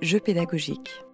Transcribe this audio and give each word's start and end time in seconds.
Jeux 0.00 0.20
pédagogiques. 0.20 1.04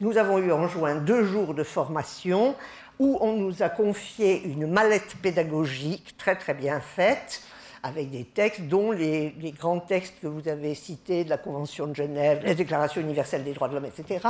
Nous 0.00 0.18
avons 0.18 0.38
eu 0.38 0.52
en 0.52 0.68
juin 0.68 0.96
deux 0.96 1.24
jours 1.24 1.54
de 1.54 1.62
formation 1.62 2.54
où 2.98 3.16
on 3.22 3.32
nous 3.32 3.62
a 3.62 3.70
confié 3.70 4.42
une 4.44 4.66
mallette 4.66 5.16
pédagogique 5.22 6.16
très 6.18 6.36
très 6.36 6.52
bien 6.52 6.80
faite 6.80 7.42
avec 7.82 8.10
des 8.10 8.24
textes, 8.24 8.68
dont 8.68 8.92
les, 8.92 9.34
les, 9.40 9.52
grands 9.52 9.80
textes 9.80 10.14
que 10.20 10.26
vous 10.26 10.48
avez 10.48 10.74
cités 10.74 11.24
de 11.24 11.30
la 11.30 11.38
Convention 11.38 11.86
de 11.86 11.94
Genève, 11.94 12.42
la 12.44 12.54
Déclaration 12.54 13.00
universelle 13.00 13.42
des 13.42 13.54
droits 13.54 13.68
de 13.68 13.74
l'homme, 13.74 13.86
etc., 13.86 14.28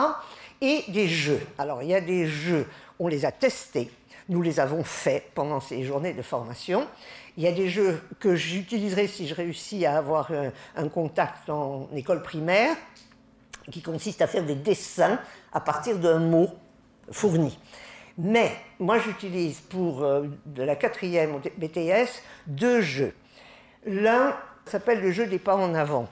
et 0.61 0.85
des 0.89 1.07
jeux. 1.09 1.41
Alors 1.59 1.83
il 1.83 1.91
y 1.91 1.95
a 1.95 2.01
des 2.01 2.27
jeux, 2.27 2.67
on 2.99 3.09
les 3.09 3.27
a 3.27 3.33
testés, 3.33 3.91
nous 4.29 4.43
les 4.43 4.61
avons 4.61 4.85
faits 4.85 5.31
pendant 5.35 5.61
ces 5.61 5.83
journées 5.85 6.13
de 6.13 6.23
formation. 6.23 6.87
Il 7.37 7.43
y 7.43 7.47
a 7.47 7.53
des 7.53 7.69
jeux 7.69 8.01
que 8.21 8.35
j'utiliserai 8.35 9.07
si 9.07 9.27
je 9.27 9.35
réussis 9.35 9.87
à 9.87 9.97
avoir 9.97 10.31
un, 10.77 10.89
contact 10.89 11.49
en 11.49 11.89
école 11.95 12.23
primaire, 12.23 12.77
qui 13.71 13.81
consiste 13.81 14.23
à 14.23 14.27
faire 14.27 14.45
des 14.45 14.57
dessins 14.57 15.19
à 15.53 15.61
partir 15.61 15.99
d'un 15.99 16.19
mot 16.19 16.49
fourni. 17.11 17.59
Mais 18.19 18.53
moi, 18.79 18.99
j'utilise 18.99 19.61
pour 19.61 20.03
euh, 20.03 20.25
de 20.45 20.63
la 20.63 20.77
quatrième 20.77 21.41
BTS 21.57 22.23
deux 22.47 22.83
jeux. 22.83 23.15
L'un 23.87 24.37
s'appelle 24.67 25.01
le 25.01 25.13
jeu 25.13 25.27
des 25.27 25.39
pas 25.39 25.57
en 25.57 25.75
avant. 25.75 26.09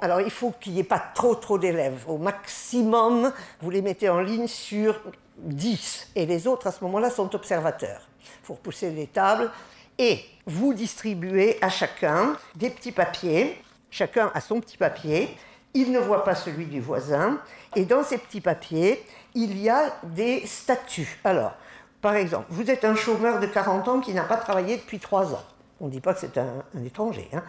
Alors, 0.00 0.20
il 0.20 0.30
faut 0.30 0.52
qu'il 0.60 0.74
n'y 0.74 0.80
ait 0.80 0.84
pas 0.84 1.02
trop, 1.14 1.34
trop 1.34 1.58
d'élèves. 1.58 2.04
Au 2.06 2.18
maximum, 2.18 3.32
vous 3.60 3.70
les 3.70 3.82
mettez 3.82 4.08
en 4.08 4.20
ligne 4.20 4.46
sur 4.46 5.00
10. 5.38 6.08
Et 6.14 6.26
les 6.26 6.46
autres, 6.46 6.66
à 6.66 6.72
ce 6.72 6.82
moment-là, 6.84 7.10
sont 7.10 7.34
observateurs. 7.34 8.00
Il 8.22 8.46
faut 8.46 8.54
repousser 8.54 8.90
les 8.90 9.06
tables. 9.06 9.50
Et 9.98 10.20
vous 10.46 10.74
distribuez 10.74 11.58
à 11.62 11.70
chacun 11.70 12.36
des 12.54 12.70
petits 12.70 12.92
papiers. 12.92 13.62
Chacun 13.90 14.30
a 14.34 14.40
son 14.40 14.60
petit 14.60 14.76
papier. 14.76 15.36
Il 15.72 15.92
ne 15.92 15.98
voit 15.98 16.24
pas 16.24 16.34
celui 16.34 16.66
du 16.66 16.80
voisin. 16.80 17.40
Et 17.74 17.84
dans 17.84 18.02
ces 18.02 18.18
petits 18.18 18.40
papiers, 18.40 19.02
il 19.34 19.58
y 19.58 19.68
a 19.68 19.94
des 20.02 20.46
statuts. 20.46 21.18
Alors, 21.24 21.54
par 22.00 22.14
exemple, 22.14 22.46
vous 22.50 22.70
êtes 22.70 22.84
un 22.84 22.94
chômeur 22.94 23.40
de 23.40 23.46
40 23.46 23.88
ans 23.88 24.00
qui 24.00 24.12
n'a 24.14 24.24
pas 24.24 24.36
travaillé 24.36 24.76
depuis 24.76 24.98
3 24.98 25.34
ans. 25.34 25.44
On 25.80 25.86
ne 25.86 25.90
dit 25.90 26.00
pas 26.00 26.14
que 26.14 26.20
c'est 26.20 26.38
un, 26.38 26.64
étranger. 26.84 27.28
Hein. 27.32 27.42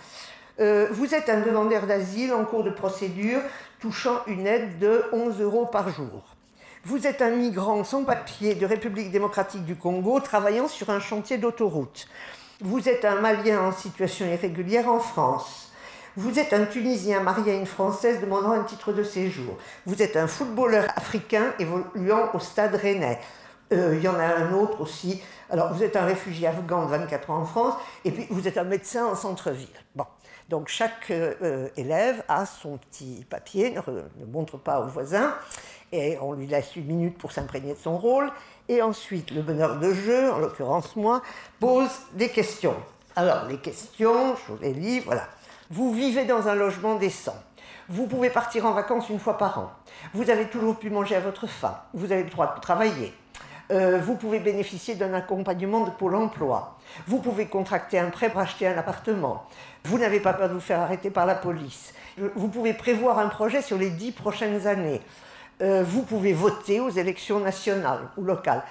Euh, 0.60 0.88
vous 0.92 1.14
êtes 1.14 1.30
un 1.30 1.42
demandeur 1.42 1.86
d'asile 1.86 2.34
en 2.34 2.44
cours 2.44 2.64
de 2.64 2.72
procédure 2.72 3.42
touchant 3.80 4.22
une 4.26 4.48
aide 4.48 4.80
de 4.80 5.04
11 5.12 5.40
euros 5.42 5.66
par 5.68 5.90
jour. 5.90 6.36
Vous 6.84 7.06
êtes 7.06 7.22
un 7.22 7.30
migrant 7.30 7.84
sans 7.84 8.04
papier 8.04 8.56
de 8.56 8.66
République 8.66 9.12
démocratique 9.12 9.66
du 9.66 9.76
Congo 9.76 10.20
travaillant 10.20 10.68
sur 10.68 10.90
un 10.90 11.00
chantier 11.00 11.38
d'autoroute. 11.38 12.08
Vous 12.62 12.90
êtes 12.90 13.06
un 13.06 13.22
Malien 13.22 13.62
en 13.62 13.72
situation 13.72 14.26
irrégulière 14.26 14.90
en 14.90 15.00
France. 15.00 15.72
Vous 16.16 16.40
êtes 16.40 16.54
un 16.54 16.66
Tunisien 16.66 17.20
marié 17.20 17.52
à 17.52 17.56
une 17.56 17.68
Française 17.68 18.20
demandant 18.20 18.52
un 18.52 18.64
titre 18.64 18.94
de 18.94 19.04
séjour. 19.04 19.58
Vous 19.86 20.02
êtes 20.02 20.18
un 20.18 20.26
footballeur 20.26 20.86
africain 20.96 21.54
évoluant 21.60 22.32
au 22.34 22.40
stade 22.40 22.74
rennais. 22.74 23.20
Euh, 23.72 23.96
il 23.96 24.04
y 24.04 24.08
en 24.08 24.16
a 24.16 24.26
un 24.26 24.54
autre 24.54 24.82
aussi. 24.82 25.22
Alors, 25.52 25.72
vous 25.74 25.84
êtes 25.84 25.96
un 25.96 26.06
réfugié 26.06 26.48
afghan 26.48 26.86
de 26.86 26.90
24 26.90 27.30
ans 27.30 27.38
en 27.38 27.46
France, 27.46 27.76
et 28.06 28.12
puis 28.12 28.26
vous 28.32 28.48
êtes 28.48 28.58
un 28.58 28.64
médecin 28.64 29.06
en 29.06 29.16
centre-ville. 29.16 29.68
Bon. 29.96 30.06
Donc, 30.50 30.70
chaque 30.70 31.12
euh, 31.12 31.68
élève 31.76 32.24
a 32.28 32.46
son 32.46 32.78
petit 32.78 33.26
papier, 33.30 33.72
ne, 33.72 33.82
ne, 33.92 34.26
montre 34.32 34.58
pas 34.58 34.80
au 34.80 34.88
voisin, 34.88 35.36
et 35.92 36.18
on 36.22 36.34
lui 36.34 36.48
laisse 36.48 36.76
une 36.76 36.86
minute 36.86 37.18
pour 37.18 37.32
s'imprégner 37.32 37.74
de 37.74 37.80
son 37.80 37.98
rôle. 37.98 38.32
Et 38.70 38.82
ensuite, 38.82 39.32
le 39.32 39.42
bonheur 39.42 39.80
de 39.80 39.94
jeu, 39.94 40.32
en 40.32 40.40
l'occurrence 40.40 40.96
moi, 40.96 41.22
pose 41.60 41.90
des 42.14 42.30
questions. 42.30 42.76
Alors, 43.16 43.46
les 43.46 43.58
questions, 43.58 44.36
je 44.36 44.54
vous 44.54 44.60
les 44.62 44.74
lis, 44.74 45.00
voilà. 45.00 45.28
Vous 45.70 45.94
vivez 45.94 46.24
dans 46.24 46.48
un 46.48 46.56
logement 46.56 46.96
décent. 46.96 47.36
Vous 47.90 48.08
pouvez 48.08 48.30
partir 48.30 48.66
en 48.66 48.72
vacances 48.72 49.10
une 49.10 49.20
fois 49.20 49.38
par 49.38 49.60
an. 49.60 49.72
Vous 50.14 50.30
avez 50.30 50.48
toujours 50.48 50.78
pu 50.78 50.90
manger 50.90 51.16
à 51.16 51.20
votre 51.20 51.48
faim. 51.48 51.78
Vous 51.94 52.12
avez 52.12 52.24
le 52.24 52.30
droit 52.30 52.54
de 52.56 52.62
travailler. 52.62 53.14
Euh, 53.70 54.00
vous 54.00 54.16
pouvez 54.16 54.40
bénéficier 54.40 54.96
d'un 54.96 55.14
accompagnement 55.14 55.82
de 55.82 55.90
Pôle 55.90 56.16
emploi. 56.16 56.78
Vous 57.08 57.20
pouvez 57.20 57.48
contracter 57.48 58.00
un 58.00 58.10
prêt 58.10 58.30
pour 58.30 58.40
acheter 58.40 58.68
un 58.68 58.78
appartement. 58.78 59.44
Vous 59.84 59.98
n'avez 59.98 60.20
pas 60.20 60.34
peur 60.34 60.50
de 60.50 60.54
vous 60.54 60.62
faire 60.62 60.80
arrêter 60.80 61.10
par 61.10 61.26
la 61.26 61.36
police. 61.36 61.94
Vous 62.36 62.48
pouvez 62.48 62.74
prévoir 62.74 63.20
un 63.20 63.28
projet 63.28 63.62
sur 63.62 63.78
les 63.78 63.90
dix 63.90 64.12
prochaines 64.12 64.68
années. 64.68 65.02
Euh, 65.62 65.84
vous 65.84 66.04
pouvez 66.04 66.34
voter 66.34 66.80
aux 66.80 66.90
élections 66.90 67.40
nationales 67.40 68.08
ou 68.16 68.24
locales. 68.24 68.64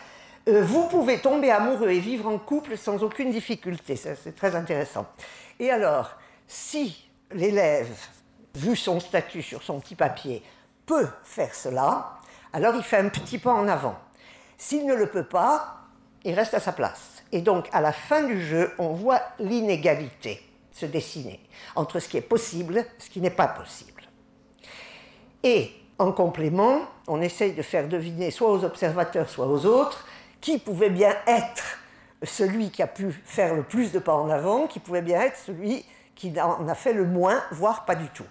Euh, 0.48 0.62
vous 0.62 0.86
pouvez 0.88 1.18
tomber 1.18 1.50
amoureux 1.50 1.90
et 1.90 1.98
vivre 1.98 2.28
en 2.28 2.38
couple 2.38 2.76
sans 2.76 3.02
aucune 3.02 3.30
difficulté. 3.30 3.96
C'est 3.96 4.34
très 4.34 4.54
intéressant. 4.54 5.06
Et 5.58 5.70
alors, 5.70 6.12
si 6.46 7.10
l'élève, 7.32 7.88
vu 8.54 8.76
son 8.76 9.00
statut 9.00 9.42
sur 9.42 9.62
son 9.62 9.80
petit 9.80 9.96
papier, 9.96 10.42
peut 10.86 11.08
faire 11.24 11.54
cela, 11.54 12.18
alors 12.52 12.76
il 12.76 12.82
fait 12.82 12.98
un 12.98 13.08
petit 13.08 13.38
pas 13.38 13.52
en 13.52 13.66
avant. 13.66 13.96
S'il 14.56 14.86
ne 14.86 14.94
le 14.94 15.06
peut 15.06 15.24
pas, 15.24 15.80
il 16.24 16.34
reste 16.34 16.54
à 16.54 16.60
sa 16.60 16.72
place. 16.72 17.22
Et 17.32 17.40
donc, 17.40 17.68
à 17.72 17.80
la 17.80 17.92
fin 17.92 18.22
du 18.22 18.44
jeu, 18.44 18.72
on 18.78 18.88
voit 18.88 19.20
l'inégalité 19.38 20.42
se 20.72 20.86
dessiner 20.86 21.40
entre 21.74 22.00
ce 22.00 22.08
qui 22.08 22.16
est 22.16 22.22
possible 22.22 22.78
et 22.78 22.86
ce 22.98 23.10
qui 23.10 23.20
n'est 23.20 23.30
pas 23.30 23.48
possible. 23.48 24.02
Et 25.42 25.70
en 25.98 26.12
complément, 26.12 26.80
on 27.06 27.20
essaye 27.20 27.52
de 27.52 27.62
faire 27.62 27.88
deviner 27.88 28.30
soit 28.30 28.50
aux 28.50 28.64
observateurs, 28.64 29.28
soit 29.28 29.46
aux 29.46 29.64
autres, 29.64 30.06
qui 30.40 30.58
pouvait 30.58 30.90
bien 30.90 31.14
être 31.26 31.78
celui 32.22 32.70
qui 32.70 32.82
a 32.82 32.86
pu 32.86 33.12
faire 33.24 33.54
le 33.54 33.62
plus 33.62 33.92
de 33.92 33.98
pas 33.98 34.14
en 34.14 34.28
avant, 34.28 34.66
qui 34.66 34.80
pouvait 34.80 35.02
bien 35.02 35.20
être 35.20 35.38
celui 35.38 35.84
qui 36.14 36.32
en 36.40 36.66
a 36.66 36.74
fait 36.74 36.92
le 36.92 37.04
moins, 37.04 37.42
voire 37.50 37.84
pas 37.84 37.94
du 37.94 38.08
tout. 38.08 38.26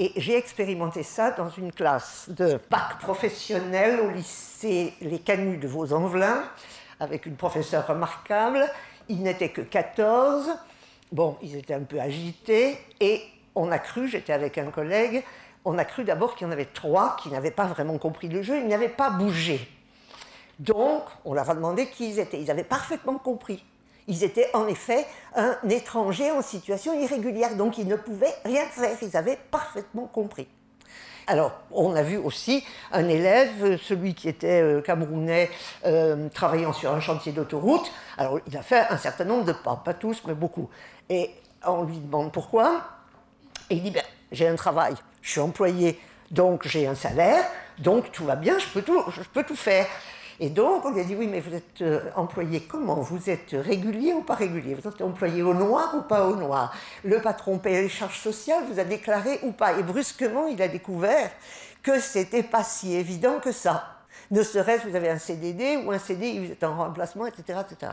Et 0.00 0.12
j'ai 0.16 0.36
expérimenté 0.36 1.04
ça 1.04 1.30
dans 1.30 1.48
une 1.50 1.70
classe 1.70 2.28
de 2.28 2.58
bac 2.68 2.98
professionnel 2.98 4.00
au 4.00 4.10
lycée 4.10 4.92
Les 5.00 5.20
Canuts 5.20 5.58
de 5.58 5.68
Vaux-en-Velin, 5.68 6.42
avec 6.98 7.26
une 7.26 7.36
professeure 7.36 7.86
remarquable. 7.86 8.68
Ils 9.08 9.22
n'étaient 9.22 9.50
que 9.50 9.60
14. 9.60 10.50
Bon, 11.12 11.36
ils 11.42 11.54
étaient 11.56 11.74
un 11.74 11.84
peu 11.84 12.00
agités. 12.00 12.76
Et 12.98 13.22
on 13.54 13.70
a 13.70 13.78
cru, 13.78 14.08
j'étais 14.08 14.32
avec 14.32 14.58
un 14.58 14.72
collègue, 14.72 15.22
on 15.64 15.78
a 15.78 15.84
cru 15.84 16.02
d'abord 16.02 16.34
qu'il 16.34 16.48
y 16.48 16.50
en 16.50 16.52
avait 16.52 16.64
trois 16.64 17.16
qui 17.22 17.28
n'avaient 17.28 17.52
pas 17.52 17.66
vraiment 17.66 17.96
compris 17.98 18.28
le 18.28 18.42
jeu, 18.42 18.58
ils 18.58 18.66
n'avaient 18.66 18.88
pas 18.88 19.10
bougé. 19.10 19.60
Donc, 20.58 21.04
on 21.24 21.34
leur 21.34 21.48
a 21.48 21.54
demandé 21.54 21.86
qui 21.86 22.10
ils 22.10 22.18
étaient. 22.18 22.40
Ils 22.40 22.50
avaient 22.50 22.64
parfaitement 22.64 23.18
compris. 23.18 23.64
Ils 24.06 24.22
étaient 24.22 24.50
en 24.52 24.66
effet 24.66 25.06
un 25.34 25.56
étranger 25.68 26.30
en 26.30 26.42
situation 26.42 26.98
irrégulière, 27.00 27.56
donc 27.56 27.78
ils 27.78 27.86
ne 27.86 27.96
pouvaient 27.96 28.34
rien 28.44 28.64
faire, 28.66 28.96
ils 29.00 29.16
avaient 29.16 29.38
parfaitement 29.50 30.06
compris. 30.06 30.46
Alors, 31.26 31.52
on 31.70 31.94
a 31.94 32.02
vu 32.02 32.18
aussi 32.18 32.64
un 32.92 33.08
élève, 33.08 33.78
celui 33.80 34.14
qui 34.14 34.28
était 34.28 34.60
euh, 34.60 34.82
camerounais, 34.82 35.50
euh, 35.86 36.28
travaillant 36.28 36.74
sur 36.74 36.92
un 36.92 37.00
chantier 37.00 37.32
d'autoroute. 37.32 37.90
Alors, 38.18 38.40
il 38.46 38.56
a 38.56 38.62
fait 38.62 38.86
un 38.90 38.98
certain 38.98 39.24
nombre 39.24 39.44
de 39.44 39.52
pas, 39.52 39.80
pas 39.82 39.94
tous, 39.94 40.22
mais 40.26 40.34
beaucoup. 40.34 40.68
Et 41.08 41.30
on 41.66 41.84
lui 41.84 41.96
demande 41.96 42.30
pourquoi. 42.30 42.82
Et 43.70 43.76
il 43.76 43.82
dit 43.82 43.90
ben, 43.90 44.02
J'ai 44.32 44.46
un 44.46 44.56
travail, 44.56 44.94
je 45.22 45.30
suis 45.30 45.40
employé, 45.40 45.98
donc 46.30 46.66
j'ai 46.66 46.86
un 46.86 46.94
salaire, 46.94 47.44
donc 47.78 48.12
tout 48.12 48.24
va 48.24 48.36
bien, 48.36 48.58
je 48.58 48.68
peux 48.68 48.82
tout, 48.82 49.02
je 49.08 49.22
peux 49.22 49.44
tout 49.44 49.56
faire. 49.56 49.86
Et 50.40 50.50
donc, 50.50 50.84
on 50.84 50.90
lui 50.90 51.00
a 51.00 51.04
dit, 51.04 51.14
oui, 51.14 51.28
mais 51.28 51.40
vous 51.40 51.54
êtes 51.54 51.82
euh, 51.82 52.10
employé 52.16 52.60
comment? 52.60 52.96
Vous 52.96 53.30
êtes 53.30 53.52
régulier 53.52 54.12
ou 54.12 54.22
pas 54.22 54.34
régulier? 54.34 54.74
Vous 54.74 54.88
êtes 54.88 55.00
employé 55.00 55.42
au 55.42 55.54
noir 55.54 55.94
ou 55.96 56.02
pas 56.02 56.26
au 56.26 56.34
noir? 56.34 56.74
Le 57.04 57.20
patron 57.20 57.58
paye 57.58 57.82
les 57.82 57.88
charges 57.88 58.18
sociales, 58.18 58.64
vous 58.68 58.80
a 58.80 58.84
déclaré 58.84 59.38
ou 59.42 59.52
pas? 59.52 59.78
Et 59.78 59.82
brusquement, 59.82 60.46
il 60.46 60.60
a 60.60 60.68
découvert 60.68 61.30
que 61.82 62.00
c'était 62.00 62.42
pas 62.42 62.64
si 62.64 62.94
évident 62.94 63.38
que 63.38 63.52
ça. 63.52 63.98
Ne 64.30 64.42
serait-ce 64.42 64.88
vous 64.88 64.96
avez 64.96 65.10
un 65.10 65.18
CDD 65.18 65.76
ou 65.84 65.92
un 65.92 65.98
CDI, 65.98 66.46
vous 66.46 66.52
êtes 66.52 66.64
en 66.64 66.76
remplacement, 66.76 67.26
etc. 67.26 67.60
etc. 67.70 67.92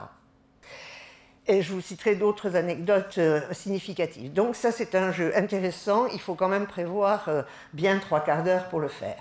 Et 1.48 1.62
je 1.62 1.74
vous 1.74 1.82
citerai 1.82 2.16
d'autres 2.16 2.56
anecdotes 2.56 3.18
euh, 3.18 3.42
significatives. 3.52 4.32
Donc 4.32 4.56
ça, 4.56 4.72
c'est 4.72 4.96
un 4.96 5.12
jeu 5.12 5.32
intéressant. 5.36 6.06
Il 6.08 6.20
faut 6.20 6.36
quand 6.36 6.48
même 6.48 6.68
prévoir 6.68 7.28
euh, 7.28 7.42
bien 7.74 8.00
trois 8.00 8.22
quarts 8.22 8.44
d'heure 8.44 8.70
pour 8.70 8.80
le 8.80 8.88
faire 8.88 9.18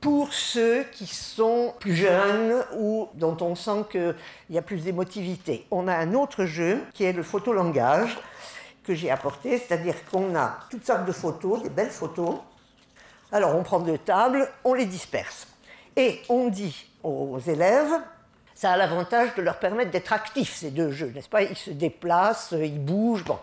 pour 0.00 0.32
ceux 0.32 0.84
qui 0.92 1.06
sont 1.06 1.74
plus 1.78 1.94
jeunes 1.94 2.64
ou 2.76 3.08
dont 3.14 3.36
on 3.40 3.54
sent 3.54 3.84
qu'il 3.90 4.14
y 4.48 4.58
a 4.58 4.62
plus 4.62 4.84
d'émotivité. 4.84 5.66
On 5.70 5.88
a 5.88 5.94
un 5.94 6.14
autre 6.14 6.46
jeu 6.46 6.82
qui 6.94 7.04
est 7.04 7.12
le 7.12 7.22
photolangage 7.22 8.18
que 8.82 8.94
j'ai 8.94 9.10
apporté, 9.10 9.58
c'est-à-dire 9.58 9.94
qu'on 10.10 10.34
a 10.34 10.58
toutes 10.70 10.86
sortes 10.86 11.04
de 11.04 11.12
photos, 11.12 11.62
des 11.62 11.68
belles 11.68 11.90
photos. 11.90 12.36
Alors 13.30 13.54
on 13.54 13.62
prend 13.62 13.80
deux 13.80 13.98
tables, 13.98 14.48
on 14.64 14.74
les 14.74 14.86
disperse. 14.86 15.46
Et 15.96 16.22
on 16.28 16.48
dit 16.48 16.86
aux 17.02 17.38
élèves, 17.38 17.92
ça 18.54 18.72
a 18.72 18.76
l'avantage 18.76 19.34
de 19.34 19.42
leur 19.42 19.58
permettre 19.58 19.90
d'être 19.90 20.12
actifs, 20.12 20.56
ces 20.56 20.70
deux 20.70 20.92
jeux, 20.92 21.12
n'est-ce 21.14 21.28
pas? 21.28 21.42
Ils 21.42 21.56
se 21.56 21.70
déplacent, 21.70 22.52
ils 22.52 22.82
bougent, 22.82 23.24
bon. 23.24 23.38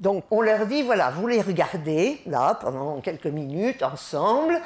Donc 0.00 0.24
on 0.30 0.40
leur 0.42 0.66
dit, 0.66 0.82
voilà, 0.82 1.10
vous 1.10 1.26
les 1.26 1.42
regardez, 1.42 2.20
là, 2.26 2.56
pendant 2.60 3.00
quelques 3.00 3.26
minutes, 3.26 3.82
ensemble, 3.82 4.60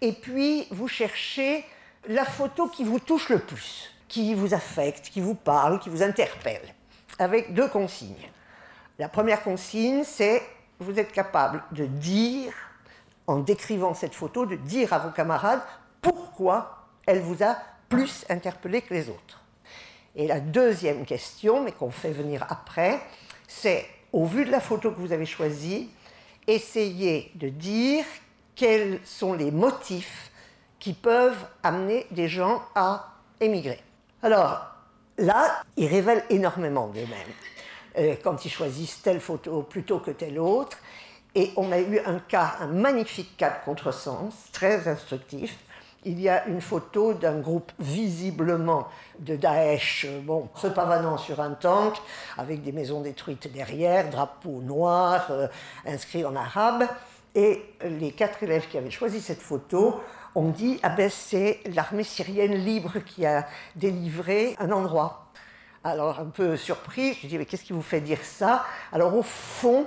et 0.00 0.12
puis 0.12 0.66
vous 0.70 0.88
cherchez 0.88 1.64
la 2.08 2.24
photo 2.24 2.68
qui 2.68 2.84
vous 2.84 3.00
touche 3.00 3.28
le 3.28 3.38
plus, 3.38 3.90
qui 4.08 4.34
vous 4.34 4.54
affecte, 4.54 5.10
qui 5.10 5.20
vous 5.20 5.34
parle, 5.34 5.80
qui 5.80 5.88
vous 5.88 6.02
interpelle, 6.02 6.74
avec 7.18 7.54
deux 7.54 7.68
consignes. 7.68 8.30
La 8.98 9.08
première 9.08 9.42
consigne, 9.42 10.04
c'est 10.04 10.42
vous 10.78 10.98
êtes 10.98 11.12
capable 11.12 11.62
de 11.72 11.86
dire 11.86 12.52
en 13.26 13.38
décrivant 13.38 13.94
cette 13.94 14.14
photo, 14.14 14.46
de 14.46 14.56
dire 14.56 14.92
à 14.92 14.98
vos 14.98 15.10
camarades 15.10 15.62
pourquoi 16.00 16.86
elle 17.06 17.20
vous 17.20 17.42
a 17.42 17.56
plus 17.88 18.24
interpellé 18.28 18.82
que 18.82 18.94
les 18.94 19.08
autres. 19.08 19.42
Et 20.14 20.26
la 20.26 20.40
deuxième 20.40 21.04
question, 21.04 21.62
mais 21.62 21.72
qu'on 21.72 21.90
fait 21.90 22.12
venir 22.12 22.46
après, 22.48 23.00
c'est, 23.48 23.86
au 24.12 24.24
vu 24.24 24.44
de 24.44 24.50
la 24.50 24.60
photo 24.60 24.90
que 24.90 25.00
vous 25.00 25.12
avez 25.12 25.26
choisie, 25.26 25.90
essayez 26.46 27.30
de 27.34 27.48
dire 27.48 28.04
quels 28.56 28.98
sont 29.04 29.34
les 29.34 29.52
motifs 29.52 30.32
qui 30.80 30.92
peuvent 30.92 31.46
amener 31.62 32.06
des 32.10 32.28
gens 32.28 32.62
à 32.74 33.12
émigrer. 33.40 33.80
Alors, 34.22 34.66
là, 35.18 35.62
ils 35.76 35.86
révèlent 35.86 36.24
énormément 36.30 36.88
d'eux-mêmes. 36.88 37.34
Euh, 37.98 38.14
quand 38.22 38.44
ils 38.44 38.50
choisissent 38.50 39.00
telle 39.02 39.20
photo 39.20 39.62
plutôt 39.62 40.00
que 40.00 40.10
telle 40.10 40.38
autre. 40.38 40.78
Et 41.34 41.52
on 41.56 41.72
a 41.72 41.78
eu 41.78 41.98
un 42.04 42.18
cas, 42.18 42.56
un 42.60 42.66
magnifique 42.66 43.36
cas 43.36 43.50
de 43.50 43.64
contresens, 43.64 44.34
très 44.52 44.86
instructif. 44.88 45.56
Il 46.04 46.20
y 46.20 46.28
a 46.28 46.46
une 46.46 46.60
photo 46.60 47.14
d'un 47.14 47.40
groupe 47.40 47.72
visiblement 47.78 48.88
de 49.18 49.36
Daesh, 49.36 50.06
bon, 50.22 50.48
se 50.54 50.66
pavanant 50.68 51.18
sur 51.18 51.40
un 51.40 51.52
tank, 51.52 51.94
avec 52.38 52.62
des 52.62 52.72
maisons 52.72 53.00
détruites 53.00 53.52
derrière, 53.52 54.08
drapeau 54.08 54.60
noir, 54.62 55.26
euh, 55.30 55.48
inscrit 55.86 56.24
en 56.24 56.36
arabe. 56.36 56.86
Et 57.36 57.62
les 57.84 58.12
quatre 58.12 58.42
élèves 58.42 58.66
qui 58.66 58.78
avaient 58.78 58.90
choisi 58.90 59.20
cette 59.20 59.42
photo 59.42 60.00
ont 60.34 60.48
dit 60.48 60.80
Ah 60.82 60.88
ben, 60.88 61.10
c'est 61.10 61.60
l'armée 61.74 62.02
syrienne 62.02 62.54
libre 62.54 62.98
qui 63.00 63.26
a 63.26 63.46
délivré 63.76 64.56
un 64.58 64.72
endroit. 64.72 65.30
Alors, 65.84 66.18
un 66.18 66.30
peu 66.30 66.56
surpris, 66.56 67.12
je 67.22 67.26
dis 67.26 67.36
Mais 67.36 67.44
qu'est-ce 67.44 67.64
qui 67.64 67.74
vous 67.74 67.82
fait 67.82 68.00
dire 68.00 68.24
ça? 68.24 68.64
Alors, 68.90 69.14
au 69.14 69.22
fond, 69.22 69.86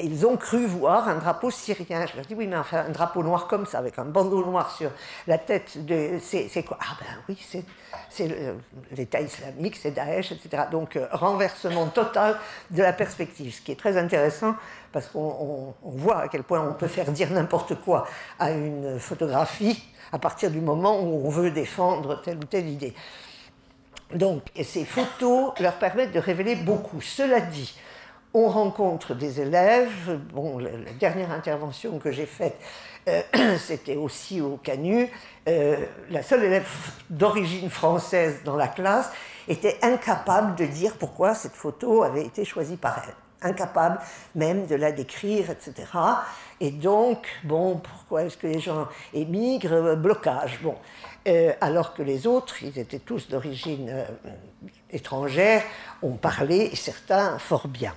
ils 0.00 0.26
ont 0.26 0.36
cru 0.36 0.66
voir 0.66 1.08
un 1.08 1.16
drapeau 1.16 1.50
syrien. 1.50 2.06
Je 2.06 2.16
leur 2.16 2.26
dis, 2.26 2.34
oui, 2.34 2.46
mais 2.46 2.56
enfin, 2.56 2.84
un 2.86 2.90
drapeau 2.90 3.22
noir 3.22 3.46
comme 3.46 3.66
ça, 3.66 3.78
avec 3.78 3.98
un 3.98 4.04
bandeau 4.04 4.44
noir 4.44 4.70
sur 4.70 4.90
la 5.26 5.38
tête, 5.38 5.84
de, 5.84 6.18
c'est 6.20 6.62
quoi? 6.62 6.78
Ah 6.80 6.96
ben 7.00 7.06
oui, 7.28 7.38
c'est 7.40 7.64
l'État 8.92 9.20
islamique, 9.20 9.76
c'est 9.76 9.92
Daesh, 9.92 10.32
etc. 10.32 10.64
Donc, 10.70 10.96
euh, 10.96 11.06
renversement 11.12 11.86
total 11.86 12.36
de 12.70 12.82
la 12.82 12.92
perspective, 12.92 13.54
ce 13.54 13.60
qui 13.60 13.72
est 13.72 13.78
très 13.78 13.96
intéressant, 13.96 14.54
parce 14.92 15.08
qu'on 15.08 15.74
voit 15.82 16.20
à 16.22 16.28
quel 16.28 16.42
point 16.42 16.60
on 16.60 16.74
peut 16.74 16.88
faire 16.88 17.10
dire 17.12 17.30
n'importe 17.30 17.74
quoi 17.76 18.06
à 18.38 18.50
une 18.50 18.98
photographie 18.98 19.82
à 20.12 20.18
partir 20.18 20.50
du 20.50 20.60
moment 20.60 21.00
où 21.00 21.26
on 21.26 21.30
veut 21.30 21.50
défendre 21.50 22.20
telle 22.22 22.36
ou 22.36 22.44
telle 22.44 22.68
idée. 22.68 22.94
Donc, 24.14 24.42
ces 24.62 24.84
photos 24.84 25.52
leur 25.58 25.74
permettent 25.78 26.12
de 26.12 26.20
révéler 26.20 26.54
beaucoup. 26.54 27.00
Cela 27.00 27.40
dit, 27.40 27.74
on 28.36 28.48
rencontre 28.48 29.14
des 29.14 29.40
élèves. 29.40 30.20
Bon, 30.34 30.58
la, 30.58 30.70
dernière 31.00 31.32
intervention 31.32 31.98
que 31.98 32.12
j'ai 32.12 32.26
faite, 32.26 32.60
euh, 33.08 33.22
c'était 33.58 33.96
aussi 33.96 34.42
au 34.42 34.58
Canu. 34.58 35.08
Euh, 35.48 35.76
la 36.10 36.22
seule 36.22 36.44
élève 36.44 36.68
d'origine 37.08 37.70
française 37.70 38.42
dans 38.44 38.56
la 38.56 38.68
classe 38.68 39.10
était 39.48 39.78
incapable 39.80 40.54
de 40.54 40.66
dire 40.66 40.96
pourquoi 40.98 41.34
cette 41.34 41.54
photo 41.54 42.02
avait 42.02 42.26
été 42.26 42.44
choisie 42.44 42.76
par 42.76 43.02
elle. 43.06 43.14
Incapable 43.50 44.00
même 44.34 44.66
de 44.66 44.74
la 44.74 44.92
décrire, 44.92 45.50
etc. 45.50 45.86
Et 46.60 46.70
donc, 46.70 47.26
bon, 47.44 47.76
pourquoi 47.76 48.24
est-ce 48.24 48.36
que 48.36 48.48
les 48.48 48.60
gens 48.60 48.86
émigrent? 49.14 49.96
Blocage. 49.96 50.60
Bon. 50.62 50.74
Euh, 51.26 51.54
alors 51.62 51.94
que 51.94 52.02
les 52.02 52.26
autres, 52.26 52.62
ils 52.62 52.78
étaient 52.78 52.98
tous 52.98 53.28
d'origine 53.28 54.04
étrangère, 54.90 55.62
ont 56.02 56.16
parlé, 56.16 56.68
et 56.72 56.76
certains 56.76 57.38
fort 57.38 57.68
bien. 57.68 57.94